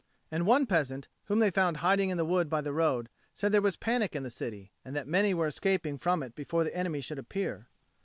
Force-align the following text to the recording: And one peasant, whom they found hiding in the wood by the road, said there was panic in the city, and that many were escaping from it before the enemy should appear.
And 0.31 0.47
one 0.47 0.65
peasant, 0.65 1.07
whom 1.25 1.37
they 1.37 1.51
found 1.51 1.77
hiding 1.77 2.09
in 2.09 2.17
the 2.17 2.25
wood 2.25 2.49
by 2.49 2.61
the 2.61 2.73
road, 2.73 3.07
said 3.35 3.51
there 3.51 3.61
was 3.61 3.75
panic 3.77 4.15
in 4.15 4.23
the 4.23 4.31
city, 4.31 4.71
and 4.83 4.95
that 4.95 5.05
many 5.07 5.31
were 5.31 5.45
escaping 5.45 5.99
from 5.99 6.23
it 6.23 6.33
before 6.33 6.63
the 6.63 6.75
enemy 6.75 7.01
should 7.01 7.19
appear. 7.19 7.67